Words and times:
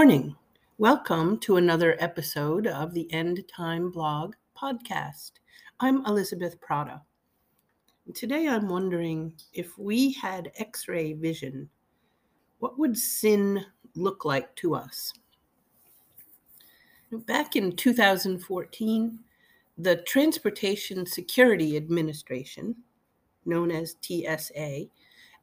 morning. 0.00 0.34
Welcome 0.78 1.38
to 1.40 1.56
another 1.56 1.94
episode 1.98 2.66
of 2.66 2.94
the 2.94 3.12
End 3.12 3.44
Time 3.54 3.90
Blog 3.90 4.32
podcast. 4.58 5.32
I'm 5.78 6.06
Elizabeth 6.06 6.58
Prata. 6.58 7.02
Today 8.14 8.48
I'm 8.48 8.66
wondering 8.66 9.34
if 9.52 9.76
we 9.78 10.12
had 10.14 10.52
x 10.56 10.88
ray 10.88 11.12
vision, 11.12 11.68
what 12.60 12.78
would 12.78 12.96
sin 12.96 13.62
look 13.94 14.24
like 14.24 14.56
to 14.56 14.74
us? 14.74 15.12
Back 17.12 17.54
in 17.54 17.76
2014, 17.76 19.18
the 19.76 19.96
Transportation 19.96 21.04
Security 21.04 21.76
Administration, 21.76 22.74
known 23.44 23.70
as 23.70 23.96
TSA, 24.00 24.86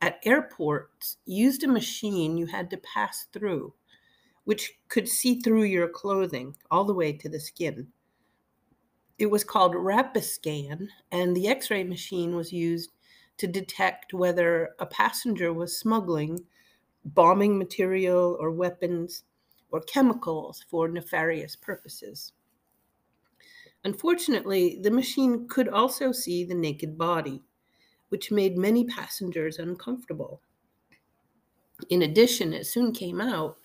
at 0.00 0.18
airports 0.24 1.18
used 1.26 1.62
a 1.62 1.68
machine 1.68 2.38
you 2.38 2.46
had 2.46 2.70
to 2.70 2.78
pass 2.78 3.26
through 3.34 3.74
which 4.46 4.78
could 4.88 5.08
see 5.08 5.40
through 5.40 5.64
your 5.64 5.88
clothing 5.88 6.56
all 6.70 6.84
the 6.84 6.94
way 6.94 7.12
to 7.12 7.28
the 7.28 7.38
skin. 7.38 7.86
It 9.18 9.26
was 9.26 9.44
called 9.44 9.74
Rapiscan, 9.74 10.88
and 11.10 11.36
the 11.36 11.48
x 11.48 11.70
ray 11.70 11.82
machine 11.82 12.36
was 12.36 12.52
used 12.52 12.92
to 13.38 13.46
detect 13.46 14.14
whether 14.14 14.70
a 14.78 14.86
passenger 14.86 15.52
was 15.52 15.78
smuggling 15.78 16.38
bombing 17.04 17.58
material 17.58 18.36
or 18.40 18.50
weapons 18.50 19.24
or 19.70 19.80
chemicals 19.80 20.64
for 20.68 20.88
nefarious 20.88 21.56
purposes. 21.56 22.32
Unfortunately, 23.84 24.78
the 24.82 24.90
machine 24.90 25.46
could 25.48 25.68
also 25.68 26.12
see 26.12 26.44
the 26.44 26.54
naked 26.54 26.96
body, 26.98 27.42
which 28.08 28.32
made 28.32 28.56
many 28.56 28.84
passengers 28.84 29.58
uncomfortable. 29.58 30.40
In 31.90 32.02
addition, 32.02 32.52
it 32.52 32.66
soon 32.66 32.92
came 32.92 33.20
out 33.20 33.58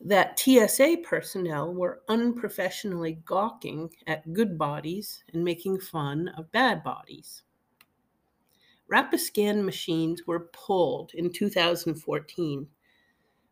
that 0.00 0.38
TSA 0.38 0.98
personnel 1.04 1.74
were 1.74 2.02
unprofessionally 2.08 3.20
gawking 3.24 3.90
at 4.06 4.32
good 4.32 4.56
bodies 4.56 5.22
and 5.32 5.44
making 5.44 5.78
fun 5.78 6.28
of 6.36 6.50
bad 6.52 6.82
bodies. 6.82 7.42
Rapiscan 8.90 9.64
machines 9.64 10.26
were 10.26 10.50
pulled 10.52 11.12
in 11.14 11.30
2014. 11.30 12.66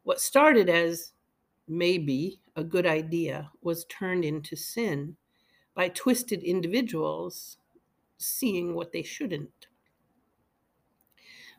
What 0.03 0.21
started 0.21 0.69
as 0.69 1.13
maybe 1.69 2.41
a 2.57 2.65
good 2.65 2.87
idea 2.87 3.51
was 3.63 3.85
turned 3.85 4.25
into 4.25 4.57
sin 4.57 5.17
by 5.75 5.91
twisted 5.91 6.43
individuals 6.43 7.59
seeing 8.17 8.75
what 8.75 8.91
they 8.91 9.03
shouldn't. 9.03 9.69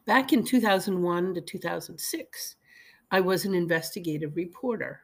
Back 0.06 0.34
in 0.34 0.44
2001 0.44 1.36
to 1.36 1.42
2006, 1.42 2.56
I 3.12 3.22
was 3.22 3.46
an 3.46 3.56
investigative 3.56 4.36
reporter. 4.36 5.02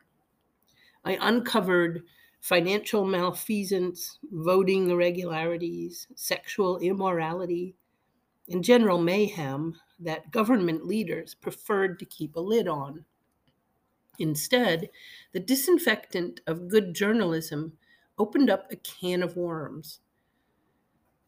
I 1.04 1.18
uncovered 1.22 2.04
financial 2.42 3.06
malfeasance, 3.06 4.20
voting 4.32 4.90
irregularities, 4.90 6.08
sexual 6.16 6.78
immorality, 6.78 7.76
and 8.50 8.64
general 8.64 9.00
mayhem 9.00 9.76
that 10.00 10.30
government 10.32 10.86
leaders 10.86 11.34
preferred 11.34 11.98
to 11.98 12.06
keep 12.06 12.36
a 12.36 12.40
lid 12.40 12.68
on. 12.68 13.04
Instead, 14.20 14.90
the 15.32 15.40
disinfectant 15.40 16.42
of 16.48 16.68
good 16.68 16.94
journalism 16.94 17.74
opened 18.18 18.50
up 18.50 18.72
a 18.72 18.76
can 18.78 19.24
of 19.24 19.36
worms. 19.36 20.00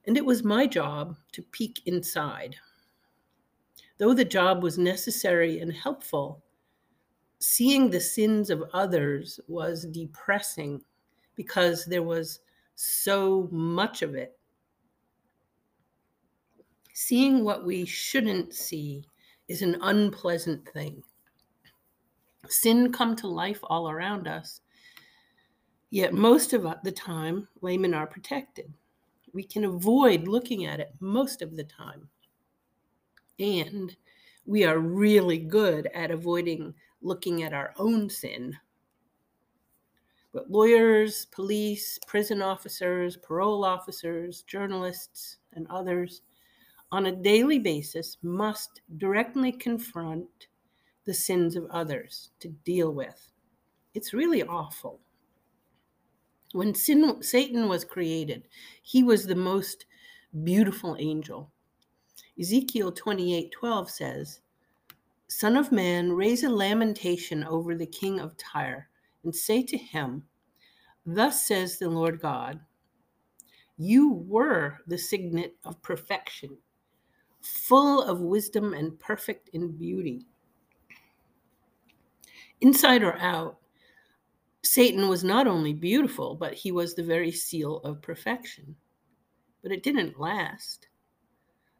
And 0.05 0.15
it 0.15 0.25
was 0.25 0.43
my 0.43 0.67
job 0.67 1.17
to 1.33 1.41
peek 1.41 1.81
inside. 1.85 2.55
Though 3.97 4.13
the 4.13 4.23
job 4.23 4.63
was 4.63 4.77
necessary 4.77 5.59
and 5.59 5.73
helpful, 5.73 6.43
seeing 7.39 7.89
the 7.89 7.99
sins 7.99 8.49
of 8.49 8.63
others 8.73 9.39
was 9.47 9.85
depressing 9.85 10.81
because 11.35 11.85
there 11.85 12.03
was 12.03 12.39
so 12.75 13.47
much 13.51 14.01
of 14.01 14.15
it. 14.15 14.37
Seeing 16.93 17.43
what 17.43 17.65
we 17.65 17.85
shouldn't 17.85 18.53
see 18.53 19.03
is 19.47 19.61
an 19.61 19.77
unpleasant 19.81 20.67
thing. 20.69 21.03
Sin 22.49 22.91
come 22.91 23.15
to 23.17 23.27
life 23.27 23.59
all 23.63 23.89
around 23.89 24.27
us, 24.27 24.61
yet 25.89 26.13
most 26.13 26.53
of 26.53 26.65
the 26.83 26.91
time 26.91 27.47
laymen 27.61 27.93
are 27.93 28.07
protected. 28.07 28.73
We 29.33 29.43
can 29.43 29.65
avoid 29.65 30.27
looking 30.27 30.65
at 30.65 30.79
it 30.79 30.93
most 30.99 31.41
of 31.41 31.55
the 31.55 31.65
time. 31.65 32.09
And 33.37 33.95
we 34.45 34.63
are 34.63 34.79
really 34.79 35.37
good 35.37 35.87
at 35.93 36.09
avoiding 36.09 36.73
looking 37.01 37.43
at 37.43 37.53
our 37.53 37.73
own 37.77 38.09
sin. 38.09 38.55
But 40.33 40.51
lawyers, 40.51 41.25
police, 41.25 41.99
prison 42.05 42.41
officers, 42.41 43.17
parole 43.17 43.65
officers, 43.65 44.43
journalists, 44.43 45.37
and 45.53 45.65
others 45.69 46.21
on 46.91 47.07
a 47.07 47.15
daily 47.15 47.59
basis 47.59 48.17
must 48.21 48.81
directly 48.97 49.51
confront 49.51 50.47
the 51.05 51.13
sins 51.13 51.55
of 51.55 51.65
others 51.71 52.31
to 52.39 52.49
deal 52.49 52.93
with. 52.93 53.31
It's 53.93 54.13
really 54.13 54.43
awful. 54.43 54.99
When 56.53 56.73
sin, 56.73 57.21
Satan 57.21 57.67
was 57.67 57.83
created, 57.83 58.47
he 58.81 59.03
was 59.03 59.25
the 59.25 59.35
most 59.35 59.85
beautiful 60.43 60.95
angel. 60.99 61.51
Ezekiel 62.39 62.91
28:12 62.91 63.89
says, 63.89 64.41
Son 65.29 65.57
of 65.57 65.73
man, 65.73 66.13
raise 66.13 66.43
a 66.43 66.49
lamentation 66.49 67.43
over 67.43 67.75
the 67.75 67.85
king 67.85 68.19
of 68.19 68.37
Tyre, 68.37 68.89
and 69.23 69.35
say 69.35 69.61
to 69.61 69.77
him, 69.77 70.23
Thus 71.05 71.45
says 71.45 71.77
the 71.77 71.89
Lord 71.89 72.21
God, 72.21 72.61
You 73.77 74.13
were 74.13 74.79
the 74.87 74.97
signet 74.97 75.55
of 75.65 75.81
perfection, 75.81 76.57
full 77.41 78.01
of 78.03 78.21
wisdom 78.21 78.73
and 78.73 78.97
perfect 78.99 79.49
in 79.49 79.77
beauty. 79.77 80.25
Inside 82.61 83.03
or 83.03 83.17
out, 83.19 83.57
Satan 84.63 85.09
was 85.09 85.23
not 85.23 85.45
only 85.45 85.73
beautiful, 85.73 86.35
but 86.35 86.53
he 86.53 86.71
was 86.71 86.95
the 86.95 87.03
very 87.03 87.31
seal 87.31 87.77
of 87.79 88.01
perfection. 88.01 88.75
But 89.61 89.71
it 89.71 89.83
didn't 89.83 90.19
last. 90.19 90.87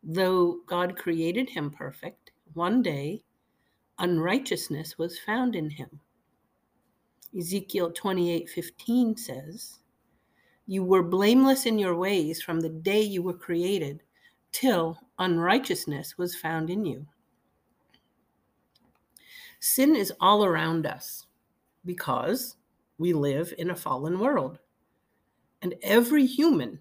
Though 0.04 0.60
God 0.68 0.98
created 0.98 1.50
him 1.50 1.72
perfect, 1.72 2.32
one 2.54 2.82
day 2.82 3.24
unrighteousness 4.00 4.98
was 4.98 5.20
found 5.20 5.56
in 5.56 5.70
him. 5.70 6.00
Ezekiel 7.38 7.92
28:15 7.92 9.18
says, 9.18 9.80
"You 10.66 10.84
were 10.84 11.04
blameless 11.04 11.66
in 11.66 11.78
your 11.78 11.96
ways 11.96 12.42
from 12.42 12.60
the 12.60 12.70
day 12.70 13.02
you 13.02 13.22
were 13.22 13.38
created 13.38 14.04
till 14.52 15.00
unrighteousness 15.20 16.18
was 16.18 16.36
found 16.36 16.70
in 16.70 16.86
you." 16.86 17.08
Sin 19.60 19.96
is 19.96 20.14
all 20.20 20.46
around 20.46 20.86
us 20.86 21.28
because 21.86 22.58
we 22.98 23.14
live 23.14 23.54
in 23.58 23.70
a 23.70 23.76
fallen 23.76 24.20
world. 24.20 24.60
And 25.62 25.76
every 25.82 26.26
human 26.26 26.80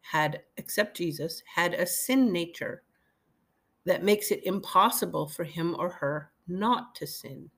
had 0.00 0.44
except 0.56 0.96
Jesus 0.96 1.42
had 1.54 1.74
a 1.74 1.86
sin 1.86 2.32
nature 2.32 2.82
that 3.84 4.04
makes 4.04 4.30
it 4.30 4.44
impossible 4.44 5.26
for 5.26 5.44
him 5.44 5.74
or 5.78 5.90
her 5.90 6.30
not 6.46 6.94
to 6.96 7.06
sin. 7.06 7.50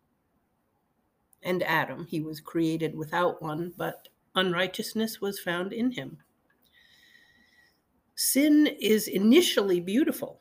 And 1.42 1.62
Adam, 1.62 2.06
he 2.06 2.20
was 2.20 2.40
created 2.40 2.96
without 2.96 3.42
one, 3.42 3.72
but 3.76 4.08
unrighteousness 4.34 5.20
was 5.20 5.38
found 5.38 5.72
in 5.72 5.90
him. 5.92 6.18
Sin 8.14 8.66
is 8.80 9.08
initially 9.08 9.80
beautiful. 9.80 10.40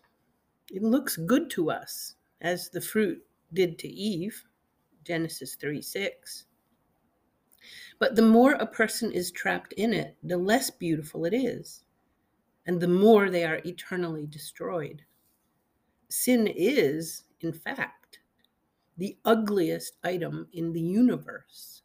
It 0.71 0.83
looks 0.83 1.17
good 1.17 1.49
to 1.51 1.71
us, 1.71 2.15
as 2.41 2.69
the 2.69 2.81
fruit 2.81 3.21
did 3.51 3.77
to 3.79 3.87
Eve, 3.87 4.43
Genesis 5.03 5.55
3 5.55 5.81
6. 5.81 6.45
But 7.99 8.15
the 8.15 8.21
more 8.21 8.53
a 8.53 8.65
person 8.65 9.11
is 9.11 9.31
trapped 9.31 9.73
in 9.73 9.93
it, 9.93 10.17
the 10.23 10.37
less 10.37 10.69
beautiful 10.69 11.25
it 11.25 11.33
is, 11.33 11.83
and 12.65 12.79
the 12.79 12.87
more 12.87 13.29
they 13.29 13.43
are 13.43 13.61
eternally 13.65 14.25
destroyed 14.25 15.03
sin 16.13 16.47
is, 16.47 17.23
in 17.41 17.51
fact, 17.51 18.19
the 18.97 19.17
ugliest 19.25 19.97
item 20.03 20.47
in 20.53 20.71
the 20.71 20.79
universe. 20.79 21.81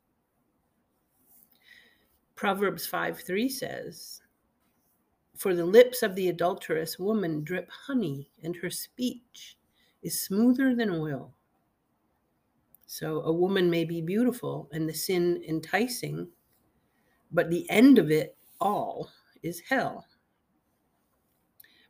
Proverbs 2.36 2.86
5 2.86 3.20
3 3.20 3.48
says, 3.48 4.20
For 5.34 5.54
the 5.54 5.64
lips 5.64 6.02
of 6.02 6.14
the 6.14 6.28
adulterous 6.28 6.98
woman 6.98 7.42
drip 7.42 7.70
honey, 7.70 8.30
and 8.42 8.54
her 8.56 8.68
speech 8.68 9.56
is 10.02 10.20
smoother 10.20 10.74
than 10.74 10.90
oil. 10.90 11.32
So 12.86 13.22
a 13.22 13.32
woman 13.32 13.70
may 13.70 13.86
be 13.86 14.02
beautiful 14.02 14.68
and 14.72 14.86
the 14.86 14.94
sin 14.94 15.42
enticing, 15.48 16.28
but 17.32 17.48
the 17.48 17.68
end 17.70 17.98
of 17.98 18.10
it 18.10 18.36
all 18.60 19.08
is 19.42 19.60
hell. 19.60 20.04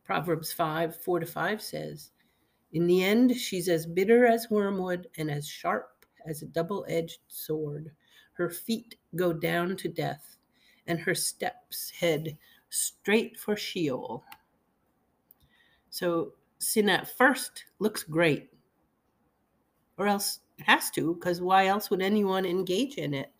Proverbs 0.05 0.52
5 0.52 1.02
4 1.02 1.20
to 1.20 1.26
5 1.26 1.61
says, 1.61 2.12
in 2.73 2.87
the 2.87 3.03
end, 3.03 3.35
she's 3.37 3.69
as 3.69 3.87
bitter 3.87 4.26
as 4.26 4.50
wormwood 4.50 5.09
and 5.17 5.31
as 5.31 5.49
sharp 5.49 6.05
as 6.26 6.43
a 6.43 6.47
double 6.47 6.85
edged 6.88 7.20
sword. 7.29 7.91
Her 8.32 8.50
feet 8.50 8.97
go 9.17 9.32
down 9.32 9.76
to 9.76 9.88
death, 9.88 10.37
and 10.87 11.00
her 11.00 11.15
steps 11.15 11.91
head 11.91 12.37
straight 12.70 13.38
for 13.38 13.56
Sheol. 13.56 14.23
So 15.91 16.35
sin 16.59 16.88
at 16.88 17.17
first 17.17 17.65
looks 17.79 18.03
great, 18.03 18.50
or 19.97 20.06
else 20.06 20.41
it 20.59 20.65
has 20.65 20.91
to, 20.93 21.15
because 21.15 21.41
why 21.41 21.67
else 21.67 21.91
would 21.91 22.03
anyone 22.03 22.44
engage 22.44 22.97
in 22.97 23.15
it? 23.15 23.32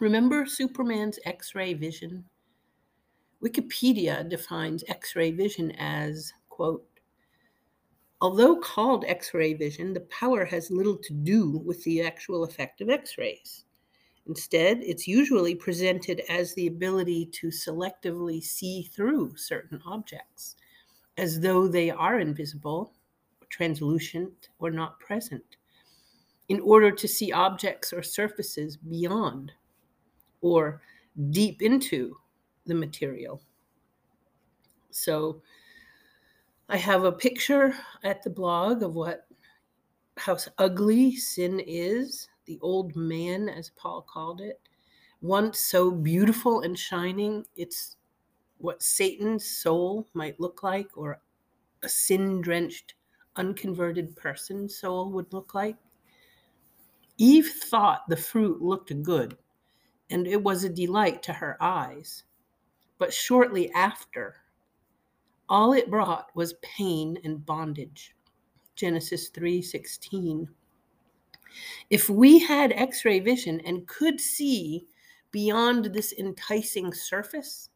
Remember 0.00 0.46
Superman's 0.46 1.18
X 1.24 1.54
ray 1.54 1.74
vision? 1.74 2.24
Wikipedia 3.44 4.28
defines 4.28 4.82
X 4.88 5.14
ray 5.14 5.30
vision 5.30 5.72
as, 5.72 6.32
quote, 6.48 6.84
Although 8.22 8.60
called 8.60 9.04
X 9.08 9.34
ray 9.34 9.52
vision, 9.52 9.92
the 9.92 10.02
power 10.02 10.44
has 10.44 10.70
little 10.70 10.96
to 10.96 11.12
do 11.12 11.58
with 11.64 11.82
the 11.82 12.02
actual 12.02 12.44
effect 12.44 12.80
of 12.80 12.88
X 12.88 13.18
rays. 13.18 13.64
Instead, 14.28 14.78
it's 14.80 15.08
usually 15.08 15.56
presented 15.56 16.22
as 16.28 16.54
the 16.54 16.68
ability 16.68 17.26
to 17.32 17.48
selectively 17.48 18.40
see 18.40 18.84
through 18.94 19.36
certain 19.36 19.82
objects, 19.84 20.54
as 21.18 21.40
though 21.40 21.66
they 21.66 21.90
are 21.90 22.20
invisible, 22.20 22.92
translucent, 23.48 24.50
or 24.60 24.70
not 24.70 25.00
present, 25.00 25.56
in 26.48 26.60
order 26.60 26.92
to 26.92 27.08
see 27.08 27.32
objects 27.32 27.92
or 27.92 28.04
surfaces 28.04 28.76
beyond 28.76 29.50
or 30.42 30.80
deep 31.30 31.60
into 31.60 32.16
the 32.66 32.74
material. 32.74 33.42
So, 34.92 35.42
I 36.72 36.78
have 36.78 37.04
a 37.04 37.12
picture 37.12 37.74
at 38.02 38.22
the 38.22 38.30
blog 38.30 38.82
of 38.82 38.94
what 38.94 39.26
how 40.16 40.38
ugly 40.56 41.14
sin 41.14 41.60
is, 41.60 42.28
the 42.46 42.58
old 42.62 42.96
man, 42.96 43.50
as 43.50 43.68
Paul 43.76 44.00
called 44.00 44.40
it. 44.40 44.58
Once 45.20 45.60
so 45.60 45.90
beautiful 45.90 46.62
and 46.62 46.78
shining, 46.78 47.44
it's 47.56 47.98
what 48.56 48.82
Satan's 48.82 49.44
soul 49.46 50.08
might 50.14 50.40
look 50.40 50.62
like, 50.62 50.88
or 50.96 51.20
a 51.82 51.90
sin 51.90 52.40
drenched, 52.40 52.94
unconverted 53.36 54.16
person's 54.16 54.74
soul 54.74 55.12
would 55.12 55.30
look 55.30 55.52
like. 55.52 55.76
Eve 57.18 57.52
thought 57.64 58.08
the 58.08 58.16
fruit 58.16 58.62
looked 58.62 59.02
good, 59.02 59.36
and 60.08 60.26
it 60.26 60.42
was 60.42 60.64
a 60.64 60.70
delight 60.70 61.22
to 61.24 61.34
her 61.34 61.58
eyes. 61.60 62.22
But 62.96 63.12
shortly 63.12 63.70
after, 63.72 64.36
all 65.52 65.74
it 65.74 65.90
brought 65.90 66.34
was 66.34 66.54
pain 66.62 67.18
and 67.24 67.44
bondage. 67.44 68.16
Genesis 68.74 69.28
3:16. 69.28 70.48
If 71.90 72.08
we 72.08 72.38
had 72.38 72.72
x-ray 72.72 73.20
vision 73.20 73.60
and 73.60 73.86
could 73.86 74.18
see 74.18 74.86
beyond 75.30 75.84
this 75.84 76.14
enticing 76.14 76.94
surface, 76.94 77.68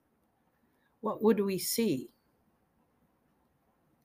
what 1.02 1.22
would 1.22 1.38
we 1.38 1.58
see? 1.58 2.08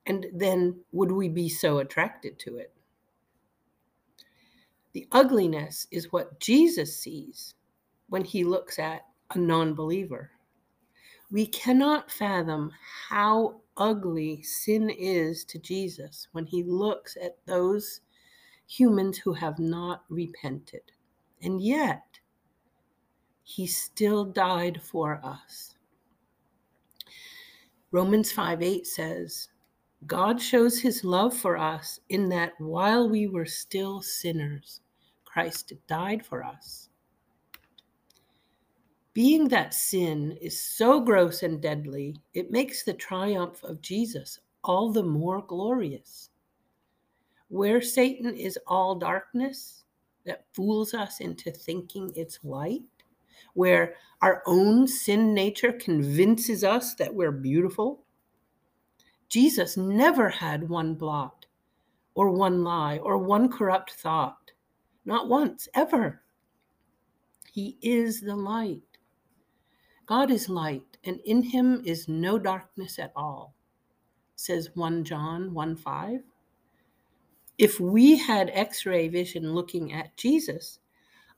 And 0.05 0.25
then 0.33 0.83
would 0.91 1.13
we 1.13 1.29
be 1.29 1.47
so 1.47 1.77
attracted 1.77 2.37
to 2.39 2.57
it? 2.57 2.73
The 4.91 5.07
ugliness 5.13 5.87
is 5.91 6.11
what 6.11 6.41
Jesus 6.41 6.97
sees 6.97 7.55
when 8.09 8.25
he 8.25 8.43
looks 8.43 8.79
at 8.79 9.05
a 9.33 9.39
non 9.39 9.75
believer. 9.75 10.31
We 11.31 11.47
cannot 11.47 12.11
fathom 12.11 12.73
how 13.07 13.60
ugly 13.81 14.43
sin 14.43 14.91
is 14.91 15.43
to 15.43 15.57
Jesus 15.57 16.27
when 16.33 16.45
he 16.45 16.61
looks 16.61 17.17
at 17.17 17.35
those 17.47 18.01
humans 18.67 19.17
who 19.17 19.33
have 19.33 19.57
not 19.57 20.03
repented. 20.07 20.83
And 21.41 21.59
yet, 21.59 22.03
he 23.41 23.65
still 23.65 24.23
died 24.23 24.79
for 24.83 25.19
us. 25.25 25.73
Romans 27.91 28.31
5 28.31 28.61
8 28.61 28.85
says, 28.85 29.49
God 30.05 30.39
shows 30.39 30.79
his 30.79 31.03
love 31.03 31.35
for 31.35 31.57
us 31.57 31.99
in 32.09 32.29
that 32.29 32.53
while 32.59 33.09
we 33.09 33.25
were 33.27 33.47
still 33.47 34.03
sinners, 34.03 34.81
Christ 35.25 35.73
died 35.87 36.23
for 36.23 36.43
us. 36.43 36.89
Being 39.13 39.49
that 39.49 39.73
sin 39.73 40.37
is 40.41 40.59
so 40.59 41.01
gross 41.01 41.43
and 41.43 41.61
deadly, 41.61 42.15
it 42.33 42.49
makes 42.49 42.83
the 42.83 42.93
triumph 42.93 43.61
of 43.63 43.81
Jesus 43.81 44.39
all 44.63 44.91
the 44.91 45.03
more 45.03 45.41
glorious. 45.41 46.29
Where 47.49 47.81
Satan 47.81 48.33
is 48.33 48.57
all 48.67 48.95
darkness 48.95 49.83
that 50.25 50.45
fools 50.53 50.93
us 50.93 51.19
into 51.19 51.51
thinking 51.51 52.13
it's 52.15 52.39
light, 52.43 52.83
where 53.53 53.95
our 54.21 54.43
own 54.45 54.87
sin 54.87 55.33
nature 55.33 55.73
convinces 55.73 56.63
us 56.63 56.95
that 56.95 57.13
we're 57.13 57.31
beautiful, 57.31 58.05
Jesus 59.27 59.75
never 59.75 60.29
had 60.29 60.69
one 60.69 60.95
blot 60.95 61.45
or 62.15 62.29
one 62.29 62.63
lie 62.63 62.99
or 62.99 63.17
one 63.17 63.49
corrupt 63.49 63.91
thought. 63.91 64.51
Not 65.03 65.27
once, 65.27 65.67
ever. 65.73 66.21
He 67.51 67.77
is 67.81 68.21
the 68.21 68.35
light. 68.35 68.90
God 70.11 70.29
is 70.29 70.49
light, 70.49 70.97
and 71.05 71.21
in 71.23 71.41
him 71.41 71.81
is 71.85 72.09
no 72.09 72.37
darkness 72.37 72.99
at 72.99 73.13
all, 73.15 73.55
says 74.35 74.69
1 74.73 75.05
John 75.05 75.53
1 75.53 75.77
5. 75.77 76.19
If 77.57 77.79
we 77.79 78.17
had 78.17 78.51
x 78.51 78.85
ray 78.85 79.07
vision 79.07 79.53
looking 79.53 79.93
at 79.93 80.17
Jesus, 80.17 80.79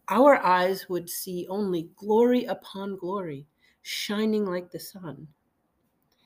our 0.10 0.38
eyes 0.38 0.90
would 0.90 1.08
see 1.08 1.46
only 1.52 1.92
glory 1.96 2.46
upon 2.46 2.98
glory, 2.98 3.46
shining 3.84 4.44
like 4.44 4.72
the 4.72 4.80
sun. 4.80 5.28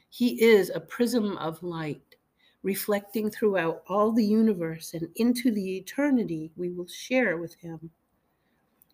He 0.08 0.42
is 0.42 0.70
a 0.70 0.80
prism 0.80 1.36
of 1.40 1.62
light, 1.62 2.16
reflecting 2.64 3.30
throughout 3.30 3.84
all 3.90 4.14
the 4.14 4.26
universe 4.26 4.94
and 4.94 5.10
into 5.18 5.52
the 5.52 5.76
eternity 5.76 6.54
we 6.56 6.70
will 6.70 6.88
share 6.88 7.36
with 7.36 7.56
him. 7.56 7.90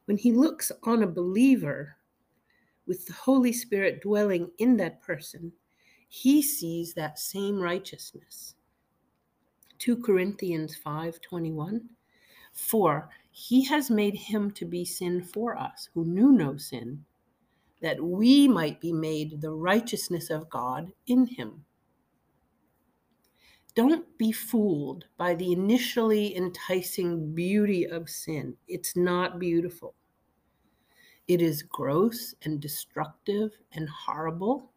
When 0.05 0.17
he 0.17 0.31
looks 0.31 0.71
on 0.81 1.03
a 1.03 1.07
believer, 1.07 1.97
with 2.85 3.05
the 3.05 3.13
Holy 3.13 3.53
Spirit 3.53 4.01
dwelling 4.01 4.51
in 4.57 4.77
that 4.77 5.01
person, 5.01 5.51
he 6.07 6.41
sees 6.41 6.93
that 6.93 7.19
same 7.19 7.59
righteousness. 7.59 8.55
2 9.79 9.97
Corinthians 9.97 10.75
5:21 10.75 11.89
For 12.51 13.09
he 13.31 13.63
has 13.65 13.89
made 13.89 14.15
him 14.15 14.51
to 14.51 14.65
be 14.65 14.85
sin 14.85 15.21
for 15.21 15.57
us 15.57 15.89
who 15.93 16.05
knew 16.05 16.31
no 16.31 16.55
sin 16.57 17.03
that 17.81 18.01
we 18.01 18.47
might 18.47 18.79
be 18.79 18.93
made 18.93 19.41
the 19.41 19.51
righteousness 19.51 20.29
of 20.29 20.49
God 20.49 20.93
in 21.07 21.25
him. 21.25 21.65
Don't 23.75 24.17
be 24.17 24.31
fooled 24.31 25.05
by 25.17 25.33
the 25.35 25.51
initially 25.51 26.35
enticing 26.37 27.33
beauty 27.33 27.85
of 27.85 28.09
sin. 28.09 28.55
It's 28.67 28.95
not 28.95 29.39
beautiful. 29.39 29.95
It 31.27 31.41
is 31.41 31.63
gross 31.63 32.35
and 32.43 32.59
destructive 32.59 33.51
and 33.71 33.87
horrible. 33.87 34.71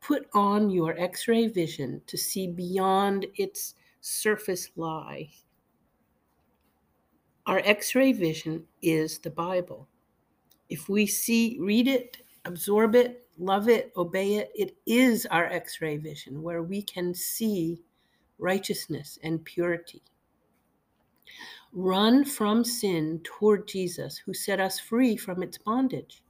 Put 0.00 0.28
on 0.34 0.70
your 0.70 0.98
x 0.98 1.26
ray 1.26 1.48
vision 1.48 2.02
to 2.06 2.16
see 2.16 2.46
beyond 2.46 3.26
its 3.36 3.74
surface 4.00 4.70
lie. 4.76 5.30
Our 7.46 7.60
x 7.64 7.94
ray 7.94 8.12
vision 8.12 8.64
is 8.82 9.18
the 9.18 9.30
Bible. 9.30 9.88
If 10.68 10.88
we 10.88 11.06
see, 11.06 11.56
read 11.60 11.88
it, 11.88 12.18
absorb 12.44 12.94
it, 12.94 13.26
love 13.38 13.68
it, 13.68 13.92
obey 13.96 14.34
it, 14.34 14.50
it 14.54 14.76
is 14.84 15.26
our 15.26 15.46
x 15.46 15.80
ray 15.80 15.96
vision 15.96 16.42
where 16.42 16.62
we 16.62 16.82
can 16.82 17.14
see 17.14 17.82
righteousness 18.38 19.18
and 19.22 19.44
purity. 19.44 20.02
Run 21.72 22.24
from 22.24 22.64
sin 22.64 23.20
toward 23.24 23.68
Jesus, 23.68 24.16
who 24.18 24.32
set 24.32 24.60
us 24.60 24.78
free 24.78 25.16
from 25.16 25.42
its 25.42 25.58
bondage 25.58 26.22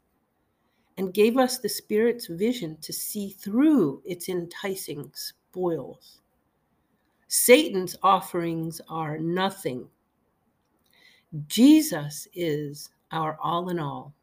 and 0.98 1.12
gave 1.12 1.36
us 1.36 1.58
the 1.58 1.68
Spirit's 1.68 2.26
vision 2.26 2.78
to 2.80 2.92
see 2.92 3.30
through 3.30 4.02
its 4.04 4.28
enticing 4.28 5.10
spoils. 5.14 6.20
Satan's 7.28 7.96
offerings 8.02 8.80
are 8.88 9.18
nothing. 9.18 9.88
Jesus 11.48 12.26
is 12.34 12.90
our 13.10 13.38
all 13.42 13.68
in 13.68 13.78
all. 13.78 14.14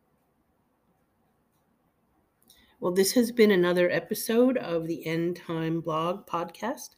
Well, 2.79 2.91
this 2.91 3.11
has 3.13 3.31
been 3.31 3.51
another 3.51 3.89
episode 3.91 4.57
of 4.57 4.87
the 4.87 5.05
End 5.05 5.37
Time 5.37 5.79
Blog 5.79 6.25
podcast. 6.27 6.95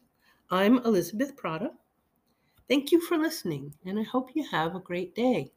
I'm 0.49 0.77
Elizabeth 0.79 1.35
Prata. 1.35 1.71
Thank 2.69 2.91
you 2.91 3.01
for 3.01 3.17
listening, 3.17 3.73
and 3.83 3.99
I 3.99 4.03
hope 4.03 4.35
you 4.35 4.43
have 4.49 4.75
a 4.75 4.79
great 4.79 5.15
day. 5.15 5.54